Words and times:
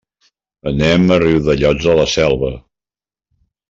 Anem 0.71 1.05
a 1.15 1.19
Riudellots 1.25 1.85
de 1.91 1.97
la 2.03 2.09
Selva. 2.17 2.53